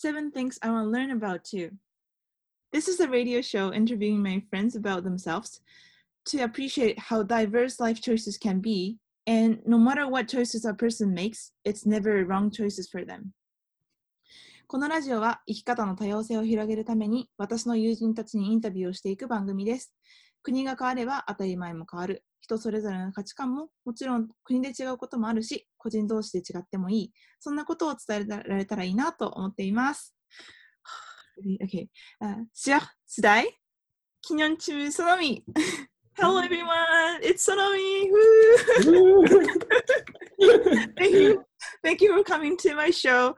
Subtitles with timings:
[0.00, 1.72] Seven Things I Want to Learn About You.
[2.70, 5.60] This is a radio show interviewing my friends about themselves
[6.26, 11.12] to appreciate how diverse life choices can be, and no matter what choices a person
[11.12, 13.32] makes, it's never wrong choices for them.
[14.68, 19.92] このラジオは生き方の多様性を広げるために私の友人たちにインタビューをしていく番組です。
[20.44, 22.22] 国が変われば当たり前も変わる。
[22.40, 27.12] 人それぞれの価値観ももちろん国で違うこともあるし、個人同士で違ってもいい。
[27.40, 30.14] そんなことを伝えられたらいいなと思っています。
[31.62, 31.88] Okay.
[32.20, 33.46] Uh, Sir, Sudai,
[34.26, 34.56] Kinyon
[34.90, 35.44] Sonomi.
[36.14, 38.10] Hello everyone, it's Sonomi.
[40.96, 41.44] Thank you.
[41.84, 43.36] Thank you for coming to my show.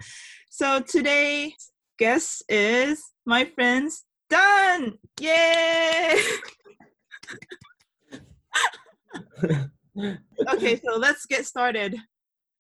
[0.51, 1.53] So today's
[1.99, 4.97] guest is my friends Dan.
[5.21, 6.23] Yay!
[10.55, 11.97] okay, so let's get started.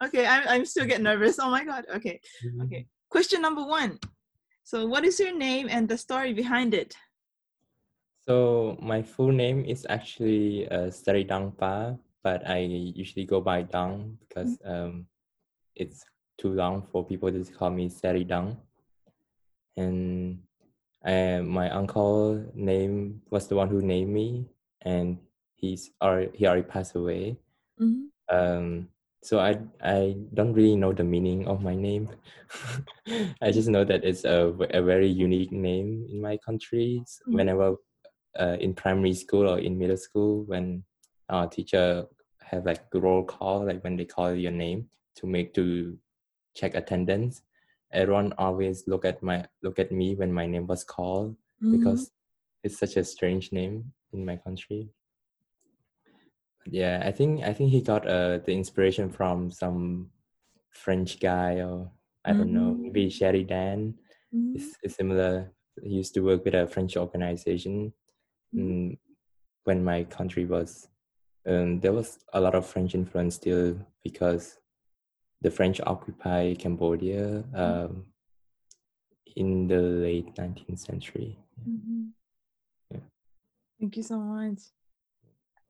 [0.02, 1.38] Okay, I'm I'm still getting nervous.
[1.38, 1.84] Oh my god.
[1.96, 2.20] Okay.
[2.64, 2.86] Okay.
[3.10, 3.98] Question number one.
[4.64, 6.94] So what is your name and the story behind it?
[8.24, 12.58] So my full name is actually uh, Sari Dangpa, but I
[12.94, 15.06] usually go by Dang because um,
[15.74, 16.04] it's
[16.38, 18.56] too long for people to call me Sari Dang.
[19.76, 20.40] And
[21.04, 24.46] I, my uncle name was the one who named me,
[24.82, 25.18] and
[25.60, 27.36] he's already, he already passed away.
[27.80, 28.08] Mhm.
[28.28, 28.88] Um,
[29.22, 32.08] so I I don't really know the meaning of my name.
[33.42, 37.02] I just know that it's a, a very unique name in my country.
[37.26, 37.34] Mhm.
[37.36, 37.76] Whenever
[38.38, 40.84] uh, in primary school or in middle school, when
[41.28, 42.06] our teacher
[42.42, 45.98] have like roll call, like when they call your name to make to
[46.54, 47.42] check attendance,
[47.92, 51.72] everyone always look at my look at me when my name was called Mhm.
[51.72, 52.10] because
[52.64, 54.88] it's such a strange name in my country.
[56.66, 60.10] Yeah, I think I think he got uh, the inspiration from some
[60.70, 61.90] French guy or
[62.24, 63.94] I don't know, maybe Sheridan.
[64.34, 64.54] Mhm.
[64.54, 65.52] It's, it's similar.
[65.82, 67.92] He used to work with a French organization.
[68.54, 68.60] Mhm.
[68.60, 68.98] Mm,
[69.64, 70.88] when my country was,
[71.46, 74.58] um, there was a lot of French influence still because
[75.40, 78.06] the French occupy Cambodia um,
[79.36, 81.38] in the late 19th century.
[81.68, 82.10] Mhm.
[82.90, 83.00] Yeah.
[83.78, 84.60] Thank you so much.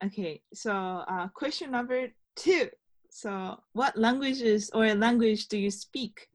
[0.04, 0.72] Okay, so
[1.06, 2.68] uh, question number two.
[3.10, 6.28] So, what languages or language do you speak?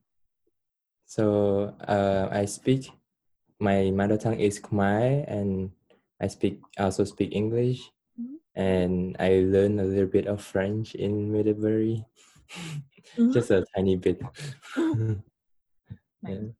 [1.05, 2.89] So uh, I speak
[3.59, 5.71] my mother tongue is Khmer, and
[6.21, 7.89] I speak also speak English,
[8.19, 8.37] Mhm.
[8.55, 12.05] and I learn a little bit of French in Middlebury,
[13.17, 13.31] Mhm.
[13.33, 14.21] just a tiny bit.
[16.25, 16.57] Yeah.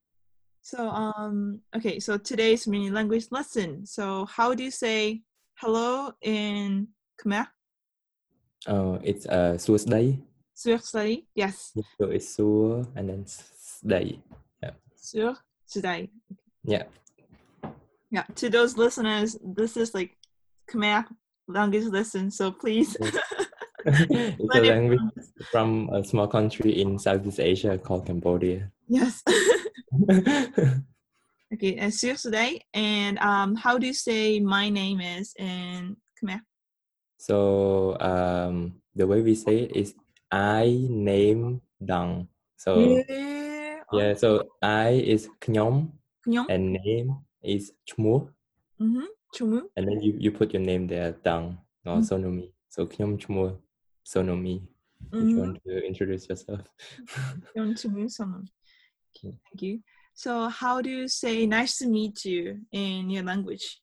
[0.62, 3.86] So, um, okay, so today's mini language lesson.
[3.86, 5.22] So, how do you say
[5.58, 6.88] hello in
[7.22, 7.48] Khmer?
[8.68, 10.20] Oh, it's uh Suos Day.
[10.53, 11.26] Sur Sudai?
[11.36, 13.26] Yes, So it's Suo and then
[13.86, 14.20] Day.
[14.96, 15.36] Sur
[15.68, 16.09] Sudai.
[16.64, 16.84] Yeah.
[18.09, 20.16] Yeah, to those listeners, this is like
[20.72, 21.06] Khmer
[21.48, 22.31] language lesson.
[22.31, 22.96] So please,
[23.86, 25.00] it's a it- language
[25.52, 28.72] from a small country in Southeast Asia called Cambodia.
[28.88, 29.22] yes.
[31.54, 32.62] okay, and Sur Sudai.
[32.74, 36.40] And um, how do you say my name is in Khmer?
[37.25, 39.96] So um, the way we say it is
[40.31, 42.28] I name Dang.
[42.58, 42.69] So
[43.09, 43.81] Yeah.
[43.91, 45.90] yeah, so I is Knyom
[46.28, 46.46] Knyong.
[46.50, 48.30] and name is Chmu.
[48.81, 49.09] Mm-hmm.
[49.36, 49.62] Chumu.
[49.75, 52.06] And then you, you put your name there, Dang or Mm.
[52.09, 52.47] Sonomi.
[52.69, 53.57] So Knyom Chmu
[54.06, 54.62] Sonomi.
[55.13, 55.40] If you Mhm.
[55.40, 56.62] want to introduce yourself.
[57.56, 58.47] Going to move someone.
[59.16, 59.34] Okay.
[59.50, 59.80] Thank you.
[60.13, 63.81] So, how do you say "nice to meet you" in your language?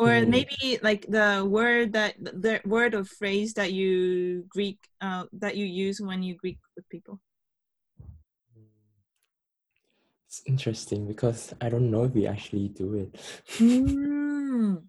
[0.00, 0.30] Or Hmm.
[0.32, 5.66] maybe like the word that the word or phrase that you Greek uh, that you
[5.68, 7.20] use when you Greek with people.
[10.24, 13.20] It's interesting because I don't know if we actually do it.
[13.58, 14.88] Mm.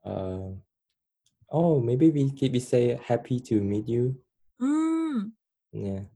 [0.00, 0.56] Uh,
[1.50, 4.16] oh, maybe we we say happy to meet you.
[4.62, 5.32] Mm.
[5.76, 6.08] Yeah.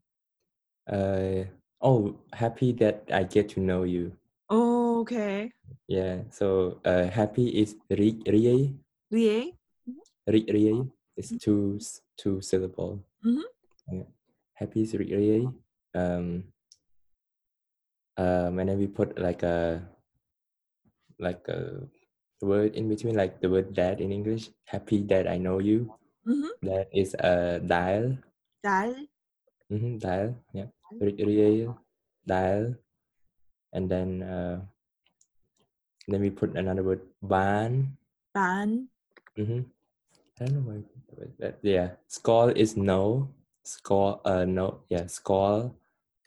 [0.88, 1.44] Uh,
[1.82, 4.16] oh, happy that I get to know you.
[5.02, 5.50] Okay.
[5.90, 6.22] Yeah.
[6.30, 8.70] So uh, happy is ri rie.
[9.10, 9.50] Rie.
[10.30, 10.86] Ri rie
[11.18, 11.82] is two
[12.14, 13.02] two syllable.
[13.26, 13.42] Mhm.
[13.90, 14.08] Yeah.
[14.54, 15.50] Happy is ri rie.
[15.98, 16.54] Um.
[18.14, 19.82] Um, and then we put like a
[21.18, 21.82] like a
[22.38, 24.54] word in between, like the word dad in English.
[24.70, 25.90] Happy that I know you.
[26.22, 26.52] Mm-hmm.
[26.62, 28.18] That is a dial.
[28.62, 28.94] Dal.
[29.72, 30.36] Mm-hmm, dial.
[30.52, 30.70] Yeah.
[31.00, 31.66] Rie,
[32.26, 32.76] dial.
[33.72, 34.60] And then uh,
[36.08, 37.96] then we put another word ban.
[38.34, 38.88] Ban.
[39.38, 39.60] Mm-hmm.
[40.40, 40.82] I don't know why.
[41.38, 43.28] But yeah, skull is no.
[43.62, 44.20] Skull.
[44.24, 44.82] Uh, no.
[44.88, 45.74] Yeah, skull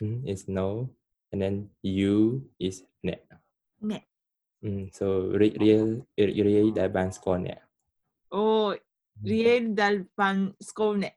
[0.01, 0.89] mhm, is no.
[1.36, 3.19] and then you is ne.
[3.81, 4.00] Ne.
[4.63, 7.60] Mm, so re- real real that band score ne.
[8.31, 8.71] Oh,
[9.24, 11.12] Riel dal ban skone.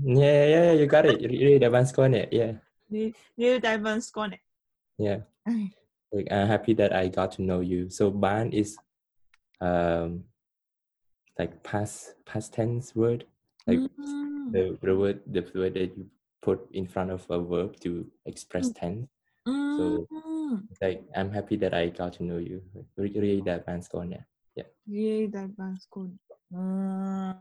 [0.00, 1.20] Yeah, yeah, yeah, you got it.
[1.20, 2.28] Real that band score ne.
[2.32, 2.52] Yeah,
[2.90, 4.38] Riel dal ban skone.
[4.96, 5.20] yeah.
[6.12, 7.90] Like I'm happy that I got to know you.
[7.90, 8.76] So ban is
[9.60, 10.24] um
[11.38, 13.24] like past past tense word.
[13.66, 16.06] Like Mm, the, the word the word that you
[16.40, 19.08] put in front of a verb to express tense.
[19.46, 20.62] so- mm.
[20.80, 22.62] Like I'm happy that I got to know you.
[22.74, 24.26] Like, really that band's going there.
[24.88, 26.16] Riel dal ban skone.
[26.54, 27.36] Mm.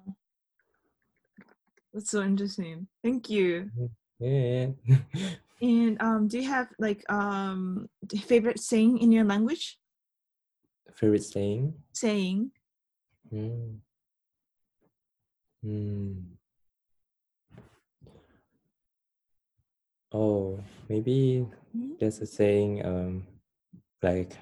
[1.93, 2.87] That's so interesting.
[3.03, 3.71] Thank you.
[4.19, 4.67] Yeah.
[5.61, 7.89] And um, do you have like um
[8.25, 9.77] favorite saying in your language?
[10.93, 11.73] Favorite saying?
[11.93, 12.51] Saying.
[13.29, 13.81] Hmm.
[15.63, 16.13] Hmm.
[20.13, 21.45] Oh, maybe
[21.75, 21.99] Mhm.
[21.99, 23.27] there's a saying um
[24.01, 24.37] like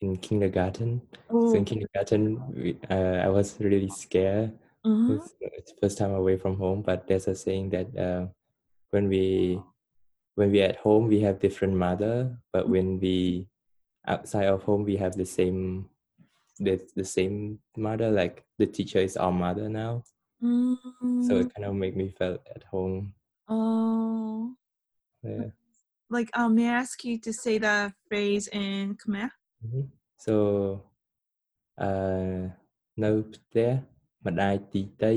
[0.00, 1.02] in kindergarten.
[1.28, 1.54] So Oh.
[1.54, 4.56] in kindergarten, we, uh, I was really scared.
[4.84, 5.14] Uh-huh.
[5.14, 8.26] It's, it's first time away from home, but there's a saying that uh,
[8.90, 9.60] when we
[10.39, 12.15] when we at home we have different mother,
[12.53, 12.69] but Mm.
[12.73, 13.47] when we
[14.13, 15.89] outside of home we have the same
[16.65, 17.37] the the same
[17.87, 18.09] mother.
[18.11, 20.03] Like the teacher is our mother now,
[21.27, 21.41] so Mm.
[21.41, 23.13] it kind of make me feel at home.
[23.47, 24.55] Oh.
[25.23, 25.49] Yeah.
[26.09, 29.29] Like um, may I ask you to say the phrase in Khmer?
[29.65, 29.89] Mhm.
[30.25, 30.33] So,
[31.87, 32.39] uh,
[33.03, 33.69] នៅផ្ទះ
[34.25, 35.13] ម្ដាយទីតី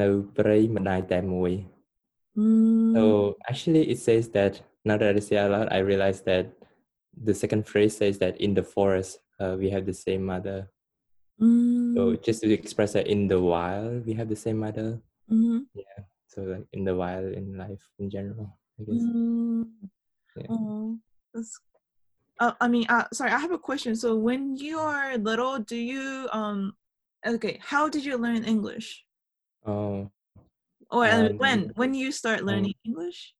[0.00, 1.52] នៅព្រៃម្ដាយតែមួយ
[2.37, 2.93] Mm.
[2.93, 6.51] So actually, it says that now that I say out loud, I realize that
[7.15, 10.69] the second phrase says that in the forest uh, we have the same mother.
[11.41, 11.95] Mm.
[11.95, 15.01] So just to express that in the wild we have the same mother.
[15.31, 15.65] Mhm.
[16.27, 19.01] So like in the wild in life in general, I guess.
[19.01, 19.67] Mm.
[20.35, 20.47] Yeah.
[20.49, 20.99] Oh,
[21.33, 21.59] that's.
[22.37, 23.95] Uh, I mean, uh, sorry, I have a question.
[23.95, 26.75] So when you are little, do you um,
[27.25, 29.05] okay, how did you learn English?
[29.65, 30.11] Oh,
[30.91, 33.33] Or Um, when when you start um, learning English?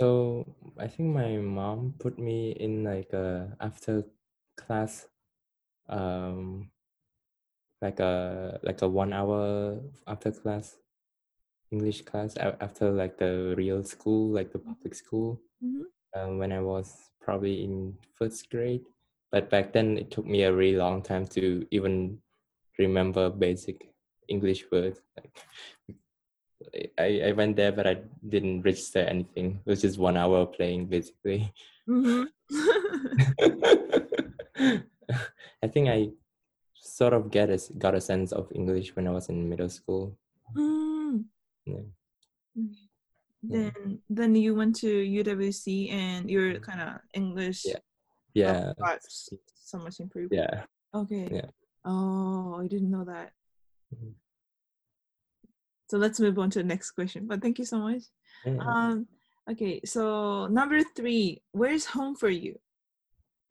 [0.00, 0.46] so
[0.78, 4.04] I think my mom put me in like a after
[4.56, 5.08] class,
[5.88, 6.70] um,
[7.80, 10.76] like a like a one hour after class
[11.70, 15.40] English class after like the real school, like the public school.
[15.62, 15.86] Mhm.
[16.16, 18.84] um, when I was probably in first grade.
[19.32, 22.20] But back then, it took me a really long time to even
[22.78, 23.88] remember basic
[24.28, 25.00] English words.
[25.16, 25.36] Like,
[26.98, 27.98] I, I went there, but I
[28.28, 29.60] didn't register anything.
[29.64, 31.52] It was just one hour playing, basically.
[31.88, 32.26] Mhm.
[35.62, 36.08] I think I
[36.74, 40.16] sort of get a, got a sense of English when I was in middle school.
[40.56, 41.24] Mm.
[41.64, 41.74] Yeah.
[42.58, 42.88] Okay.
[43.42, 43.70] Yeah.
[43.74, 46.62] Then then you went to UWC and your Mm.
[46.62, 47.78] kind of English Yeah.
[48.34, 48.72] Yeah.
[48.78, 50.32] got so much improved.
[50.32, 50.64] Yeah.
[50.94, 51.28] Okay.
[51.30, 51.50] Yeah.
[51.84, 53.32] Oh, I didn't know that.
[55.92, 57.26] So let's move on to the next question.
[57.26, 58.04] But thank you so much.
[58.46, 58.56] Yeah.
[58.64, 59.06] Um.
[59.44, 59.82] Okay.
[59.84, 62.56] So number three, where's home for you?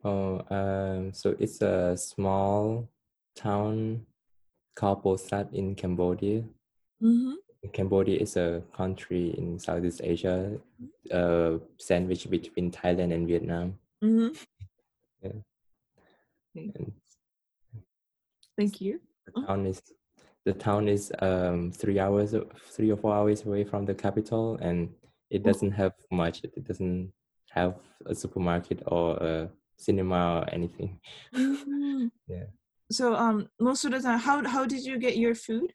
[0.03, 2.89] Oh, um, so it's a small
[3.37, 4.07] town
[4.73, 6.41] called Pursat in Cambodia.
[6.97, 7.37] Mm-hmm.
[7.73, 10.57] Cambodia is a country in Southeast Asia,
[11.13, 13.77] uh, sandwiched between Thailand and Vietnam.
[14.03, 14.33] Mm-hmm.
[15.21, 15.37] Yeah.
[16.57, 16.71] Okay.
[16.73, 16.91] And
[18.57, 18.99] Thank you.
[19.27, 19.79] the town is
[20.45, 22.33] the town is um three hours,
[22.75, 24.89] three or four hours away from the capital, and
[25.29, 25.45] it Oh.
[25.45, 26.43] doesn't have much.
[26.43, 27.11] It doesn't
[27.51, 30.99] have a supermarket or a cinema or anything.
[31.35, 32.11] Mm.
[32.27, 32.45] Yeah.
[32.91, 35.73] So um, most of the time, how how did you get your food?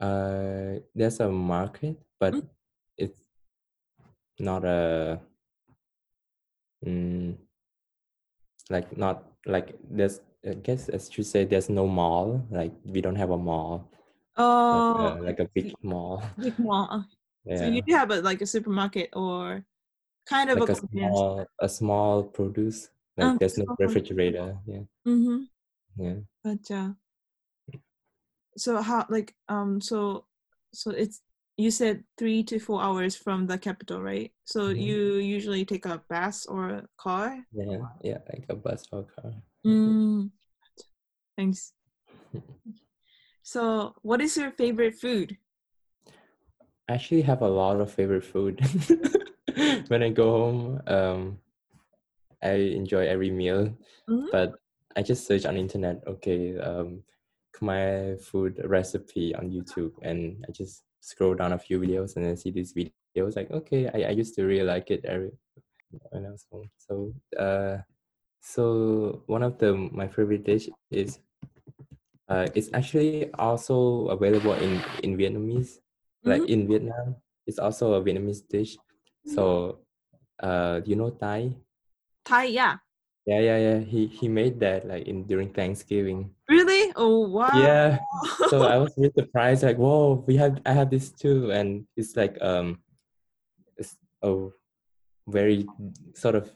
[0.00, 2.48] Uh, there's a market, but Mm.
[2.98, 3.20] it's
[4.38, 5.20] not a
[6.84, 7.36] mm,
[8.70, 12.46] like not like there's I guess as you say there's no mall.
[12.50, 13.90] Like we don't have a mall,
[14.36, 16.22] Oh, like, uh, like a big mall.
[16.40, 17.06] big mall.
[17.46, 17.56] Okay.
[17.56, 19.64] So you do have a like a supermarket or
[20.26, 22.90] kind of like a a small a small produce.
[23.16, 24.58] Like Um, there's no refrigerator.
[24.66, 25.44] Yeah, Mm-hmm.
[25.96, 26.14] yeah.
[26.44, 26.96] Gotcha.
[28.56, 30.26] So how like um so
[30.72, 31.20] so it's
[31.56, 34.32] you said three to four hours from the capital, right?
[34.44, 34.78] So Mhm.
[34.78, 37.44] you usually take a bus or a car.
[37.52, 39.32] Yeah, yeah, like a bus or a car.
[39.66, 40.30] Mm.
[41.36, 41.72] Thanks.
[43.42, 45.36] So what is your favorite food?
[46.88, 48.60] I actually have a lot of favorite food.
[49.88, 51.38] when I go home, um,
[52.42, 53.72] I enjoy every meal,
[54.08, 54.28] Mhm.
[54.30, 54.52] but
[54.96, 56.04] I just search on internet.
[56.06, 57.02] Okay, um,
[57.56, 62.36] Khmer food recipe on YouTube, and I just scroll down a few videos and then
[62.36, 63.36] see these videos.
[63.36, 65.04] Like, okay, I, I used to really like it.
[65.04, 65.30] Every
[66.10, 66.68] when I was home.
[66.76, 67.78] So uh,
[68.44, 71.18] so one of the my favorite dish is
[72.28, 75.80] uh, it's actually also available in in Vietnamese,
[76.24, 76.52] like Mhm.
[76.52, 77.16] in Vietnam.
[77.48, 78.76] It's also a Vietnamese dish.
[79.24, 79.80] So
[80.44, 81.56] uh, you know Thai?
[82.24, 82.76] Thai, yeah.
[83.24, 83.78] Yeah, yeah, yeah.
[83.80, 86.36] He he made that like in during Thanksgiving.
[86.48, 86.92] Really?
[86.96, 87.48] Oh wow.
[87.56, 88.04] Yeah.
[88.52, 92.12] So I was really surprised, like, whoa, we have I have this too, and it's
[92.12, 92.84] like um,
[93.80, 94.52] it's a
[95.26, 95.64] very
[96.12, 96.52] sort of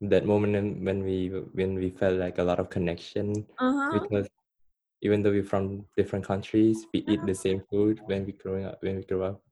[0.00, 3.90] that moment when we when we felt like a lot of connection uh-huh.
[3.92, 4.28] because
[5.02, 8.82] even though we're from different countries, we eat the same food when we growing up
[8.82, 9.42] when we grew up,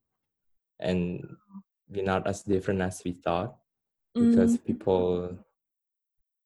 [0.81, 1.25] and
[1.89, 3.57] we're not as different as we thought
[4.19, 4.65] because Mm.
[4.65, 5.39] people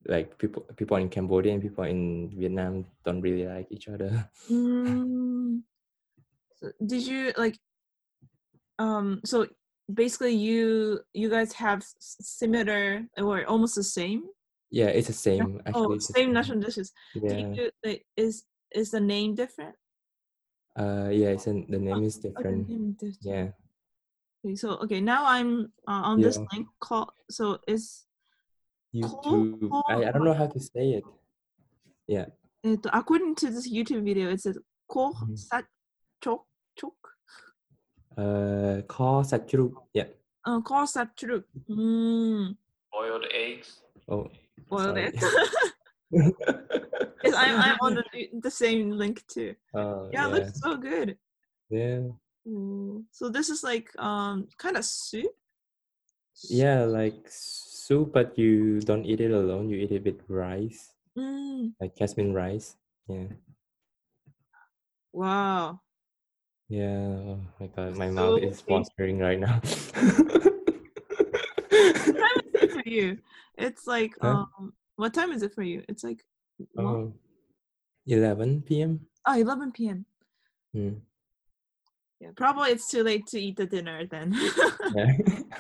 [0.07, 4.28] like people people in Cambodia and people in Vietnam don't really like each other.
[4.50, 5.62] Mm.
[6.57, 7.59] So did you like
[8.78, 9.47] um so
[9.92, 14.25] basically you you guys have similar or almost the same?
[14.71, 16.92] Yeah it's the same oh, actually, oh same, same, national dishes.
[17.14, 17.71] Yeah.
[17.83, 19.75] Do is is the name different?
[20.78, 22.68] Uh yeah it's an, the name is oh, different.
[22.68, 23.49] name is yeah.
[24.45, 26.26] Okay so okay now i'm uh, on yeah.
[26.26, 28.07] this link called so it's
[28.95, 31.04] youtube I, I don't know how to say it.
[32.07, 32.26] Yeah.
[32.92, 34.59] According to this youtube video it says
[34.90, 35.35] mm-hmm.
[38.19, 39.71] Uh, kho sạch chuk.
[39.95, 40.11] Yeah.
[40.45, 42.57] uh, ko sat chuk mm
[42.91, 43.79] boiled eggs.
[44.11, 44.27] Oh,
[44.69, 45.13] Boiled sorry.
[45.13, 45.23] that's
[47.25, 48.03] yes I'm, I'm on the,
[48.43, 50.35] the same link too Uh, yeah, it yeah.
[50.35, 51.15] looks so good
[51.71, 52.11] Yeah.
[52.49, 53.05] Ooh.
[53.13, 55.31] So this is like um kind of soup.
[56.49, 59.69] Yeah, like soup, but you don't eat it alone.
[59.69, 62.75] You eat it with rice, Mm, like jasmine rice.
[63.07, 63.37] Yeah.
[65.13, 65.81] wow.
[66.69, 66.87] Yeah.
[67.25, 69.61] Oh my god, my So mouth is watering right now.
[71.71, 73.19] What time is it for you?
[73.57, 74.29] It's like Huh?
[74.29, 75.83] um what time is it for you?
[75.89, 76.25] It's like
[76.77, 77.13] Oh,
[78.07, 79.07] 11 p.m.
[79.27, 80.05] oh, 11 p.m.
[80.75, 81.01] Mm.
[82.21, 84.35] Yeah, probably it's too late to eat the dinner then.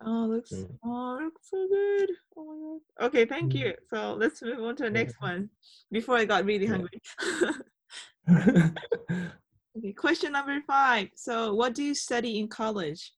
[0.00, 0.78] Oh, looks Mm.
[0.82, 2.10] oh, looks so good.
[2.34, 3.06] Oh my god.
[3.08, 3.56] Okay, thank Mm.
[3.58, 3.74] you.
[3.90, 5.50] So let's move on to the next one
[5.92, 6.70] before I got really Yeah.
[6.72, 7.02] hungry.
[9.78, 11.08] okay, question number five.
[11.16, 13.12] So, what do you study in college?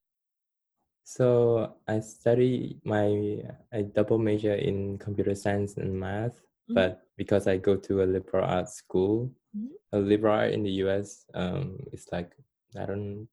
[1.02, 6.38] so I study my I double major in computer science and math,
[6.70, 6.74] Mhm.
[6.74, 9.70] but because I go to a liberal arts school, Mhm.
[9.92, 12.30] a liberal art in the US, um, it's like
[12.78, 13.26] I don't.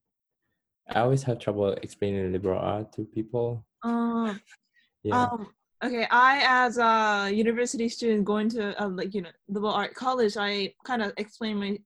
[0.89, 3.63] I always have trouble explaining liberal art to people.
[3.84, 4.39] Um,
[5.03, 5.29] Yeah.
[5.29, 5.53] Um,
[5.84, 10.36] okay, I as a university student going to uh, like you know liberal art college,
[10.38, 11.79] I kind of explain my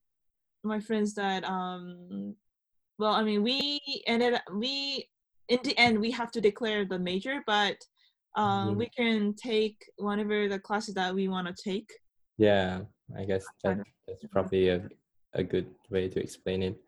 [0.64, 2.36] my friends that um,
[3.00, 5.10] well, I mean we ended up- we
[5.50, 7.78] in the end we have to declare the major, but
[8.36, 8.78] um, Mhm.
[8.78, 11.90] we can take whatever the classes that we want to take.
[12.38, 12.82] Yeah,
[13.18, 14.90] I guess that, that's probably a,
[15.34, 16.80] a good way to explain it.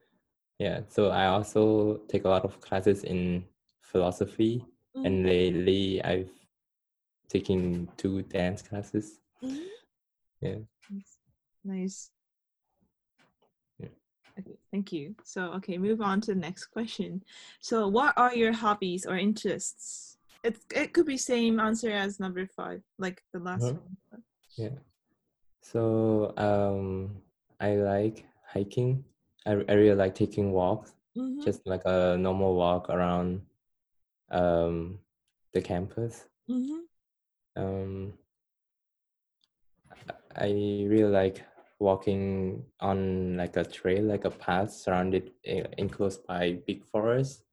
[0.60, 3.44] Yeah, so I also take a lot of classes in
[3.82, 4.64] philosophy,
[4.96, 6.32] Mhm, and lately I've
[7.34, 9.20] taken two dance classes.
[9.44, 9.66] mhm.
[10.42, 10.60] Yeah.
[10.92, 11.18] Nice.
[11.66, 12.12] Nice.
[13.80, 13.90] Yeah.
[14.40, 15.16] Okay, thank you.
[15.24, 17.24] So, okay, move on to the next question.
[17.60, 20.18] So, what are your hobbies or interests?
[20.44, 23.80] It it could be same answer as number five, like the last Uh-huh.
[24.12, 24.24] one.
[24.58, 24.76] Yeah.
[25.62, 27.24] So um,
[27.60, 29.06] I like hiking.
[29.48, 33.42] I, I really like taking walks, Mhm, just like a normal walk around
[34.32, 35.00] um,
[35.54, 36.28] the campus.
[36.50, 36.84] mhm,
[37.56, 38.14] Um,
[40.36, 40.48] I
[40.90, 41.44] really like
[41.80, 47.44] walking on like a trail, like a path surrounded, eh, enclosed by big forest,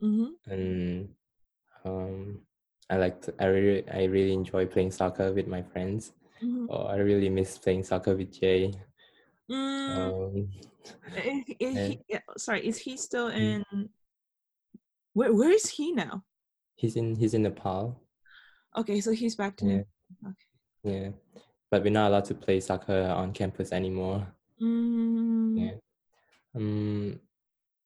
[0.00, 1.08] mhm, and
[1.84, 2.40] um,
[2.88, 6.12] I like to, I really I really enjoy playing soccer with my friends.
[6.42, 6.66] mhm.
[6.70, 8.72] Oh, I really miss playing soccer with Jay.
[9.50, 10.50] Mm, Um,
[11.16, 13.64] is- is and- he- yeah, sorry, is he still Mm.
[13.72, 13.88] in?
[15.14, 16.22] Where Where is he now?
[16.76, 18.00] he's in he's in Nepal.
[18.76, 19.82] Okay, so he's back to Yeah.
[20.26, 20.48] Okay.
[20.82, 21.08] Yeah,
[21.70, 24.26] but we're not allowed to play soccer on campus anymore.
[24.62, 25.74] Mm, Yeah.
[26.54, 27.20] Um,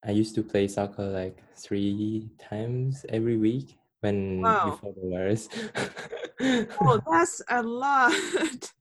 [0.05, 4.71] I used to play soccer like three times every week when Wow.
[4.71, 5.49] before the virus.
[6.81, 8.13] Oh, that's a lot.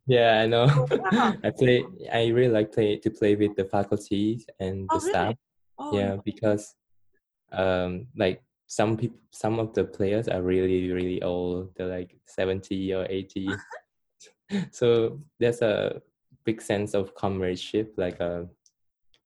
[0.07, 0.65] yeah, I know.
[0.69, 1.33] Oh, wow.
[1.43, 1.85] I play.
[2.11, 5.09] I really like play to play with the faculty and the Oh, really?
[5.09, 5.35] staff.
[5.77, 6.75] Oh, yeah, because
[7.51, 11.71] um, like some people, some of the players are really really old.
[11.75, 13.49] They're like seventy or eighty.
[14.71, 16.01] so there's a
[16.45, 18.47] big sense of comradeship, like a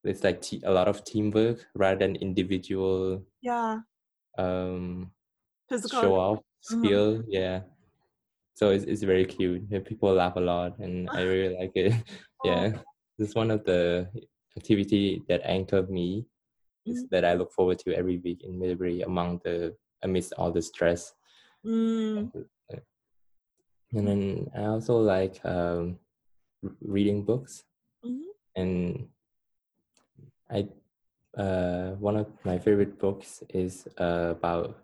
[0.03, 3.79] it's like te- a lot of teamwork rather than individual yeah.
[4.37, 5.11] um
[5.69, 6.01] Physical.
[6.01, 6.79] show off Uh-huh.
[6.83, 7.23] skill.
[7.27, 7.61] Yeah.
[8.55, 9.69] So it's it's very cute.
[9.85, 11.93] People laugh a lot, and I really like it.
[12.45, 12.73] yeah,
[13.19, 14.07] it's one of the
[14.57, 16.25] activity that anchored me.
[16.87, 17.09] Mhm.
[17.11, 21.13] that I look forward to every week in Middlebury among the amidst all the stress.
[21.65, 22.31] Mm,
[23.93, 25.97] And then I also like um,
[26.81, 27.63] reading books,
[28.03, 28.21] mhm.
[28.55, 29.07] and
[30.51, 30.67] I
[31.37, 34.83] uh, one of my favorite books is uh, about.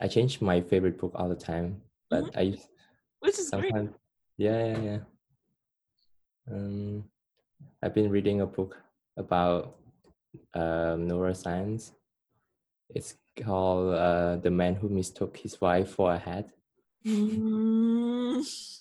[0.00, 2.56] I change my favorite book all the time, but I
[3.20, 3.74] Which is great.
[4.38, 5.00] yeah yeah yeah.
[6.50, 7.04] Um,
[7.82, 8.76] I've been reading a book
[9.16, 9.76] about
[10.54, 11.92] um, neuroscience.
[12.94, 16.48] It's called uh, "The Man Who Mistook His Wife for a Hat."
[17.06, 18.44] Mm.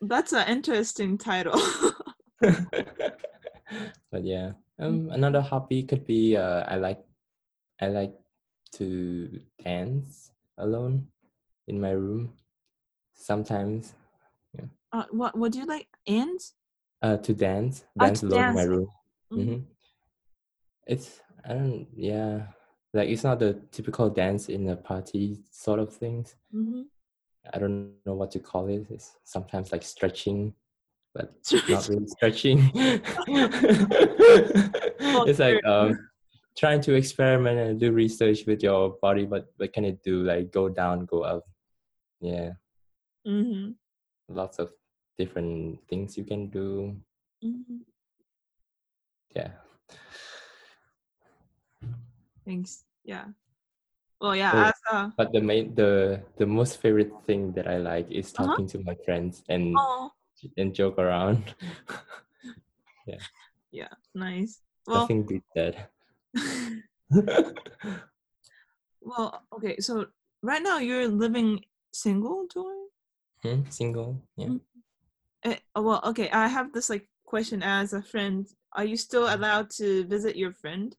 [0.00, 1.60] That's an interesting title.
[2.40, 7.02] but yeah um another hobby could be uh i like
[7.80, 8.14] i like
[8.72, 11.06] to dance alone
[11.66, 12.32] in my room
[13.14, 13.94] sometimes
[14.92, 15.88] uh, what what do you like?
[16.06, 16.54] Ants?
[17.02, 18.88] uh to dance Ah, dance to alone in my room
[19.32, 19.44] Mhm.
[19.44, 19.60] hmm
[20.86, 22.46] it's i don't yeah
[22.94, 26.84] like it's not the typical dance in a party sort of things Mhm.
[27.52, 30.54] i don't know what to call it it's sometimes like stretching
[31.14, 31.34] but
[31.68, 32.70] not really stretching.
[35.26, 35.98] it's like um,
[36.56, 39.24] trying to experiment and do research with your body.
[39.26, 40.22] But what can it do?
[40.22, 41.44] Like go down, go up.
[42.20, 42.52] Yeah,
[43.26, 43.74] Mhm.
[44.28, 44.70] lots of
[45.16, 46.94] different things you can do.
[47.42, 47.80] Mhm.
[49.38, 49.50] Yeah.
[52.44, 52.84] Thanks.
[53.04, 53.26] Yeah.
[54.20, 54.50] Well, yeah.
[54.54, 54.66] Oh.
[54.66, 58.50] As a But the main, the the most favorite thing that I like is Uh-huh.
[58.50, 60.10] talking to my friends and oh,
[60.58, 61.54] and joke around.
[63.06, 63.22] yeah.
[63.70, 64.58] Yeah, nice.
[64.86, 65.90] Well, Nothing beats that.
[69.00, 69.42] well.
[69.54, 69.78] Okay.
[69.78, 70.06] So
[70.42, 72.74] right now you're living single, Joy.
[73.44, 74.18] Hmm, Single.
[74.34, 74.58] Yeah.
[74.58, 74.60] Mm.
[75.46, 76.26] Eh, oh, well, okay.
[76.34, 78.48] I have this like question as a friend.
[78.72, 80.96] Are you still allowed to visit your friend?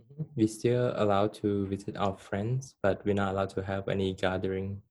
[0.00, 0.26] Mhm.
[0.36, 4.82] We're still allowed to visit our friends, but we're not allowed to have any gathering,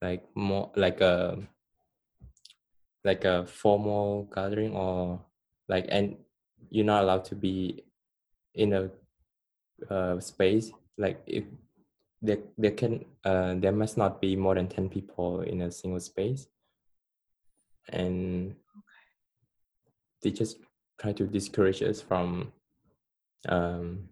[0.00, 1.38] like more like a
[3.04, 5.20] like a formal gathering or
[5.68, 6.16] like and
[6.70, 7.82] you're not allowed to be
[8.54, 8.90] in a
[9.90, 11.44] uh, space like if
[12.20, 15.98] there there can uh, there must not be more than ten people in a single
[15.98, 16.46] space,
[17.88, 18.54] and
[20.22, 20.58] they just
[21.02, 22.52] try to discourage us from
[23.48, 24.08] um,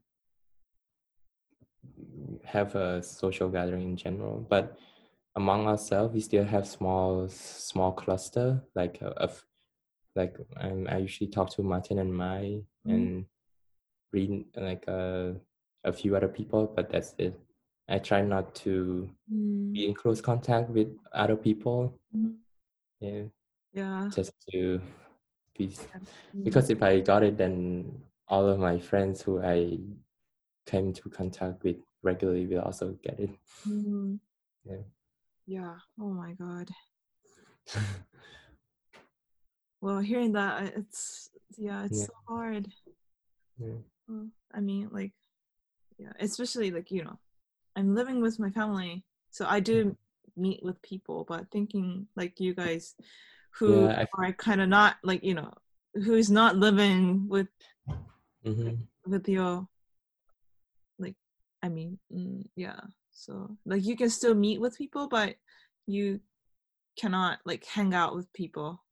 [2.44, 4.76] have a social gathering in general but
[5.36, 9.44] among ourselves we still have small small cluster like uh, of
[10.16, 12.92] like um, i usually talk to martin and mai Mhm.
[12.92, 13.24] and
[14.12, 15.30] read like uh,
[15.84, 17.38] a few other people but that's it
[17.88, 22.34] i try not to Mm, be in close contact with other people mhm.
[23.00, 23.22] yeah
[23.72, 24.08] Yeah.
[24.10, 24.80] just to
[25.68, 26.44] Mm.
[26.44, 27.92] because if i got it then
[28.28, 29.78] all of my friends who i
[30.66, 33.30] came to contact with regularly will also get it
[33.68, 34.18] Mm.
[34.64, 34.84] Yeah.
[35.46, 35.74] Yeah.
[36.00, 36.70] Oh my god.
[39.80, 42.06] Well, hearing that, it's yeah, it's Yeah.
[42.06, 42.68] so hard.
[43.58, 43.80] Yeah.
[44.08, 45.12] Well, I mean, like,
[45.98, 47.18] yeah, especially like you know,
[47.76, 49.96] I'm living with my family, so I do
[50.36, 51.24] meet with people.
[51.28, 52.94] But thinking like you guys,
[53.58, 55.52] who Yeah, are kind of not like you know,
[55.94, 57.48] who's not living with
[58.44, 58.70] hmm
[59.06, 59.66] with your,
[60.98, 61.16] like,
[61.62, 62.80] I mean, mm, yeah.
[63.10, 65.36] So like you can still meet with people, but
[65.86, 66.20] you
[66.98, 68.82] cannot like hang out with people.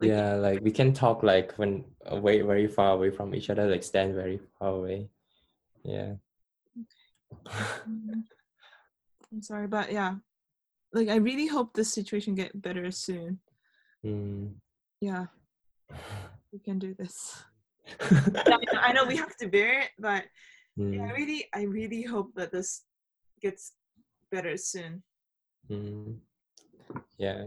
[0.00, 3.68] Like, yeah, like we can talk like when away very far away from each other,
[3.68, 5.08] like stand very far away.
[5.84, 6.14] Yeah.
[7.88, 8.24] Mm.
[9.32, 10.16] I'm sorry, but yeah,
[10.92, 13.40] like I really hope this situation get better soon.
[14.06, 14.54] Mm.
[15.00, 15.26] Yeah,
[16.52, 17.42] we can do this.
[18.82, 20.24] I know, we have to bear it, but
[20.76, 22.84] yeah, I Mm, really, I really hope that this
[23.40, 23.72] gets
[24.30, 25.02] better soon.
[25.70, 26.18] mm.
[27.18, 27.44] Yeah.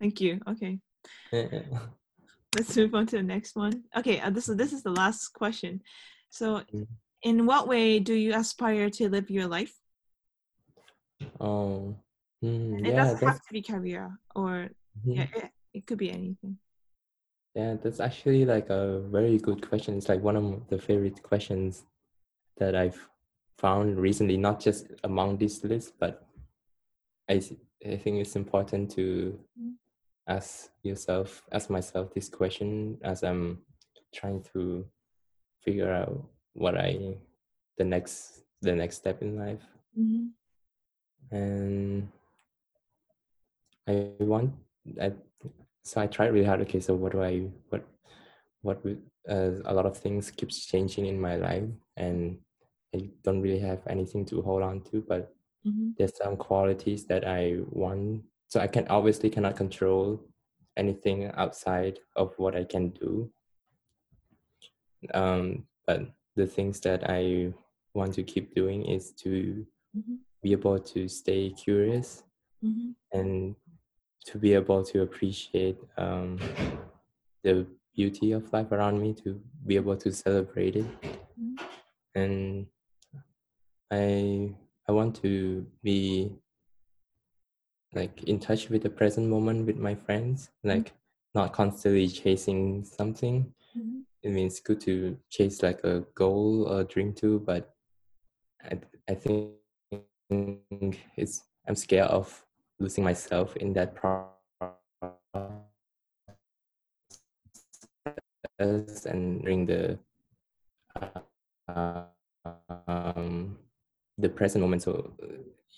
[0.00, 0.40] Thank you.
[0.48, 0.78] Okay,
[2.54, 3.84] let's move on to the next one.
[3.96, 5.80] Okay, uh, this is this is the last question.
[6.30, 6.86] So, Mm.
[7.22, 9.72] in what way do you aspire to live your life?
[11.40, 11.96] oh.
[12.44, 14.68] Mm, It yeah, doesn't that's have to be career, or
[15.06, 15.16] mhm.
[15.16, 16.58] yeah, it, it could be anything.
[17.54, 19.96] Yeah, that's actually like a very good question.
[19.96, 21.84] It's like one of the favorite questions
[22.58, 23.00] that I've
[23.56, 26.26] found recently, not just among this list, but
[27.30, 27.40] I,
[27.86, 29.76] I think it's important to Mm.
[30.28, 33.62] ask yourself, ask myself this question as I'm
[34.12, 34.84] trying to
[35.64, 37.16] figure out what I
[37.78, 39.64] the next the next step in life
[39.98, 40.30] Mhm.
[41.30, 42.08] and
[43.88, 44.52] I want
[45.00, 45.12] I
[45.82, 46.60] so I tried really hard.
[46.62, 47.86] Okay, so what do I what
[48.62, 48.82] what
[49.28, 51.64] uh, a lot of things keeps changing in my life,
[51.96, 52.38] and
[52.94, 55.04] I don't really have anything to hold on to.
[55.06, 55.32] But
[55.66, 55.94] Mhm.
[55.98, 58.22] there's some qualities that I want.
[58.48, 60.20] So I can obviously cannot control
[60.76, 63.30] anything outside of what I can do.
[65.14, 66.02] Um, but
[66.36, 67.52] the things that I
[67.94, 70.18] want to keep doing is to Mhm.
[70.42, 72.22] be able to stay curious
[72.62, 72.94] Mhm.
[73.12, 73.56] and
[74.26, 76.38] to be able to appreciate um,
[77.42, 80.86] the beauty of life around me, to be able to celebrate it,
[81.38, 81.56] Mhm.
[82.14, 82.66] and
[83.90, 84.54] I
[84.88, 86.30] I want to be
[87.94, 90.92] like in touch with the present moment with my friends, like
[91.34, 93.54] not constantly chasing something.
[93.76, 94.04] Mhm.
[94.22, 97.74] It means good to chase like a goal or a dream too, but
[98.62, 99.54] I I think
[101.16, 102.45] it's I'm scared of
[102.78, 104.36] losing myself in that process
[109.06, 109.98] and during the
[111.00, 112.04] uh,
[112.88, 113.56] um,
[114.18, 114.82] the present moment.
[114.82, 115.12] So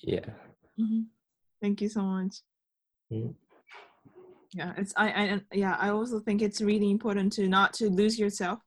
[0.02, 0.24] yeah.
[0.78, 1.06] Mhm.
[1.60, 2.36] Thank you so much.
[3.12, 3.34] Mm.
[4.52, 8.18] Yeah, it's I I yeah I also think it's really important to not to lose
[8.18, 8.60] yourself,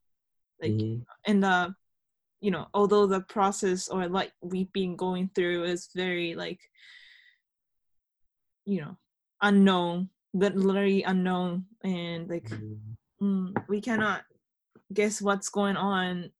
[0.62, 1.06] like Mhm.
[1.26, 1.76] in the
[2.42, 6.60] you know although the process or like we've been going through is very like
[8.66, 8.98] you know
[9.42, 12.96] unknown but literally unknown and like Mhm.
[13.22, 14.24] mm, we cannot
[14.94, 16.32] guess what's going on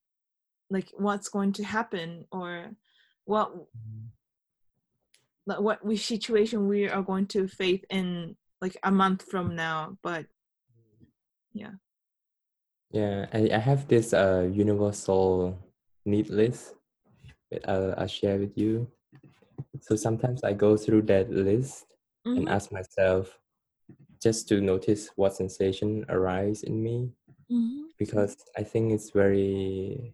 [0.70, 2.72] like what's going to happen or
[3.26, 3.52] what
[5.46, 9.98] like what we situation we are going to face in like a month from now
[10.02, 10.26] but
[11.54, 11.72] yeah
[12.92, 15.58] Yeah, I, I have this uh universal
[16.06, 16.76] need list
[17.52, 18.88] that I'll, I'll share with you.
[19.82, 21.86] So sometimes I go through that list
[22.26, 23.40] and Mhm, ask myself
[24.22, 27.12] just to notice what sensation arise in me
[27.50, 30.14] mhm, because I think it's very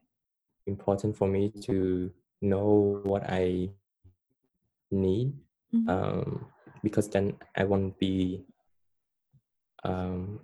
[0.68, 3.70] important for me to know what I
[4.92, 5.34] need
[5.72, 6.46] mhm, um,
[6.84, 8.46] because then I won't be
[9.84, 10.40] um,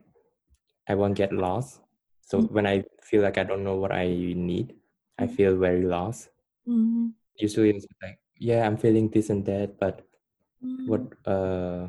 [0.88, 1.82] I won't get lost.
[2.22, 2.50] So Mm.
[2.50, 4.76] when I feel like I don't know what I need,
[5.20, 5.36] I Mhm.
[5.36, 6.30] feel very lost.
[6.66, 10.06] mhm, Usually it's like, yeah, I'm feeling this and that, but
[10.86, 11.88] what mhm, uh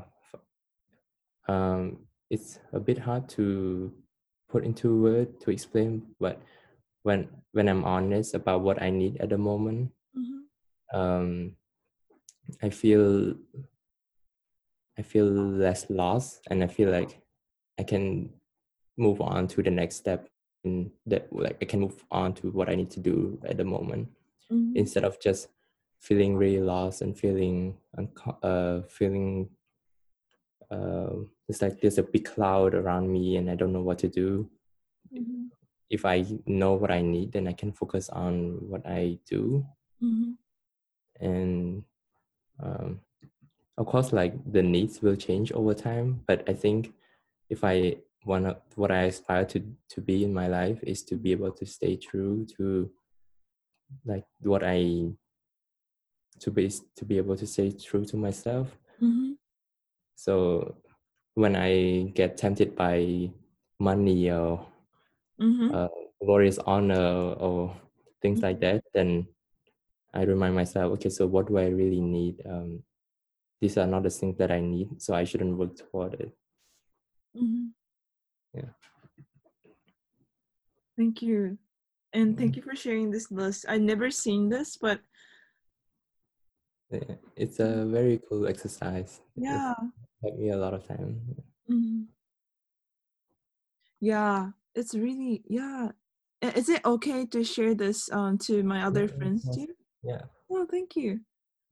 [1.48, 1.98] um
[2.30, 3.92] it's a bit hard to
[4.48, 6.40] put into word to explain but
[7.02, 10.48] when when I'm honest about what I need at the moment, mhm,
[10.92, 11.56] um
[12.62, 13.37] I feel
[14.98, 17.20] I feel less lost and I feel like
[17.78, 18.30] I can
[18.96, 20.28] move on to the next step
[20.64, 23.64] in that like I can move on to what I need to do at the
[23.64, 24.08] moment
[24.50, 25.48] mhm, instead of just
[26.06, 27.56] feeling really lost and feeling
[27.98, 29.48] unco- uh feeling
[30.70, 31.10] uh,
[31.48, 34.50] it's like there's a big cloud around me and I don't know what to do.
[35.12, 35.48] mhm,
[35.90, 38.34] If I know what I need, then I can focus on
[38.70, 39.64] what I do.
[40.02, 40.36] Mhm,
[41.20, 41.84] and
[42.62, 43.00] um,
[43.78, 46.92] of course like the needs will change over time but i think
[47.50, 49.58] if i want to what i aspire to
[49.92, 52.90] to be in my life is to be able to stay true to
[54.04, 54.80] like what i
[56.40, 58.77] to be to be able to stay true to myself.
[59.01, 59.37] Mhm,
[60.14, 60.77] so
[61.35, 63.29] when i get tempted by
[63.81, 64.66] money or
[65.40, 65.88] mhm, uh,
[66.23, 67.75] glorious honor or
[68.23, 69.27] things like that then
[70.14, 72.40] i remind myself okay so what do i really need?
[72.47, 72.83] Um,
[73.61, 76.31] these are not the things that i need so i shouldn't work toward it.
[77.35, 77.75] Mhm.
[78.55, 78.70] Yeah.
[80.97, 81.59] thank you.
[82.12, 82.57] And thank Mm.
[82.57, 83.66] you for sharing this list.
[83.68, 85.01] I've never seen this but
[87.37, 89.20] it's a very cool exercise.
[89.37, 89.74] Yeah
[90.24, 91.20] helped me a lot of time.
[91.70, 92.07] mhm.
[94.00, 95.90] yeah it's really yeah
[96.40, 99.68] is it okay to share this um to my other yeah, friends too
[100.02, 100.22] Yeah.
[100.50, 101.20] oh thank you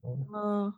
[0.03, 0.37] yeah.
[0.37, 0.71] uh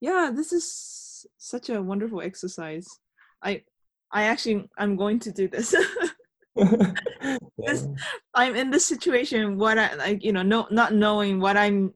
[0.00, 2.86] yeah this is such a wonderful exercise
[3.42, 3.62] i
[4.12, 5.74] i actually i'm going to do this
[7.56, 7.78] Yeah.
[8.34, 11.92] i'm in this situation what i like you know no not knowing what i'm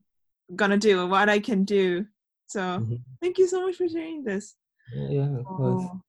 [0.57, 2.07] gonna do or what i can do
[2.47, 3.01] so Mhm.
[3.21, 4.57] thank you so much for sharing this
[4.95, 5.83] Yeah, of course.
[5.85, 6.01] oh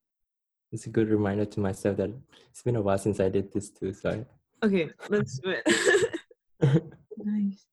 [0.72, 2.10] It's a good reminder to myself that
[2.50, 3.92] it's been a while since I did this too.
[3.92, 4.24] So
[4.64, 5.64] okay let's do it
[7.18, 7.66] nice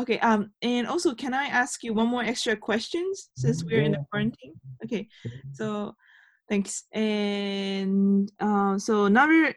[0.00, 3.92] okay um and also can i ask you one more extra questions since we're in
[3.92, 4.08] the Yeah.
[4.10, 4.54] quarantine
[4.84, 5.08] okay
[5.52, 5.94] so
[6.48, 9.54] thanks and uh, so number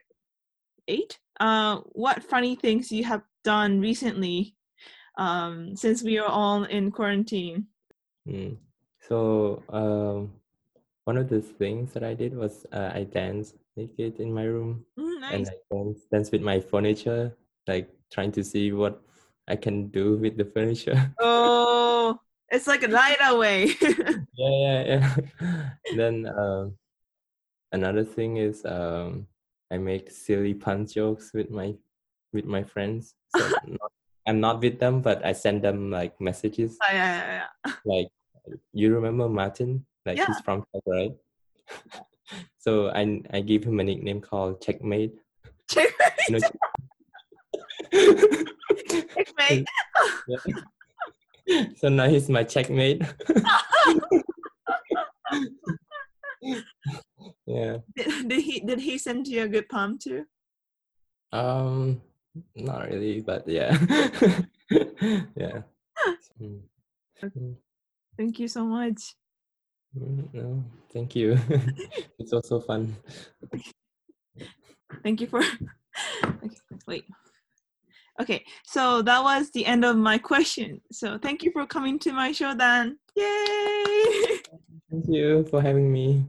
[0.88, 4.56] eight uh what funny things you have done recently
[5.18, 7.68] um, since we are all in quarantine?
[8.28, 8.58] Mm.
[9.08, 10.34] So um,
[11.06, 14.86] one of the things that I did was uh, I danced naked in my room
[15.00, 15.48] Mm, and.
[15.48, 17.36] I dance, dance with my furniture,
[17.68, 19.02] like trying to see what
[19.48, 21.14] I can do with the furniture.
[21.20, 22.20] Oh,
[22.50, 23.74] it's like a night away.
[23.82, 25.70] yeah, yeah, yeah.
[25.96, 26.78] then um,
[27.72, 29.28] another thing is um,
[29.72, 31.76] I make silly pun jokes with my
[32.34, 33.16] with my friends.
[33.36, 33.92] So not,
[34.28, 36.78] I'm not with them, but I send them like messages.
[36.82, 37.74] Oh, yeah, yeah, yeah.
[37.86, 38.08] Like
[38.74, 39.86] you remember Martin?
[40.06, 40.28] Like Yeah.
[40.28, 41.12] he's from Czech, right?
[42.58, 45.14] so I I gave him a nickname called Checkmate.
[45.70, 46.22] Checkmate.
[46.30, 46.48] You know,
[49.16, 49.68] Checkmate.
[51.78, 53.04] So now he's my checkmate.
[57.46, 57.78] yeah.
[57.96, 60.26] Did, did he did he send you a good poem too?
[61.32, 62.02] Um,
[62.56, 63.78] not really, but yeah,
[65.36, 65.62] yeah.
[67.24, 67.56] Mm,
[68.18, 69.16] Thank you so much.
[69.98, 71.40] mm, No, thank you.
[72.20, 72.94] it's also fun.
[75.02, 75.40] Thank you for.
[76.44, 77.06] okay, wait.
[78.20, 80.82] Okay, so that was the end of my question.
[80.92, 83.00] So thank you for coming to my show, Dan.
[83.16, 84.44] Yay!
[84.92, 86.28] Thank you for having me.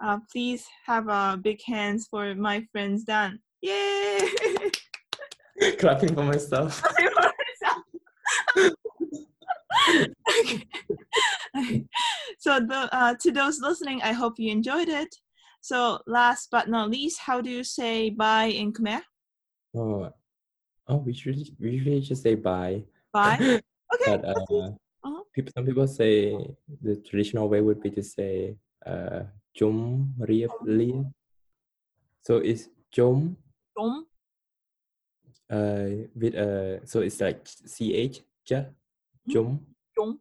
[0.00, 3.38] Uh, please have a big hands for my friends, Dan.
[3.60, 4.20] Yay!
[5.78, 6.82] Clapping for myself.
[11.54, 11.84] Okay.
[12.38, 15.14] so the, uh, to those listening, I hope you enjoyed it.
[15.60, 19.02] So last but not least, how do you say bye in Khmer?
[19.76, 20.10] Oh,
[20.88, 22.84] oh, we usually we usually just say bye.
[23.12, 23.36] Bye.
[23.40, 23.60] Okay.
[24.06, 24.70] But uh,
[25.04, 25.22] Uh-huh.
[25.34, 26.32] people, some people say
[26.80, 31.04] the traditional way would be to say uh, "Chum riep lia."
[32.22, 33.36] So it's "Chum"
[33.76, 34.06] Dom,
[35.50, 38.64] uh, with a so it's like ch ja
[39.28, 39.60] "Chum"
[39.96, 40.20] dom,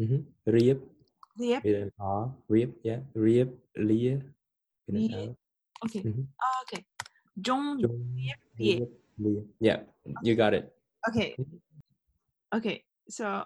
[0.00, 0.22] mm-hmm.
[0.46, 0.80] riep
[1.38, 1.60] riep.
[1.64, 4.22] with an r riep yeah riep lia
[4.86, 5.28] with an r.
[5.82, 6.02] Okay.
[6.06, 6.26] Mhm.
[6.38, 6.82] Ah, okay.
[7.42, 8.34] Chum lia.
[8.58, 9.42] riep lia.
[9.58, 9.78] Yeah,
[10.22, 10.70] you got it.
[11.08, 11.34] Okay.
[12.54, 12.84] Okay.
[13.10, 13.44] So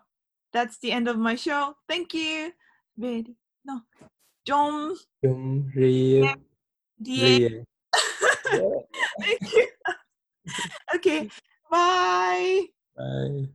[0.52, 1.76] that's the end of my show.
[1.88, 2.52] Thank you.
[2.96, 3.24] Very
[3.64, 3.80] no.
[5.22, 6.32] Chum riep
[7.02, 7.40] Die.
[7.40, 7.64] lia.
[9.18, 9.66] Thank you.
[10.94, 11.28] okay.
[11.70, 12.66] Bye.
[12.96, 13.48] Bye.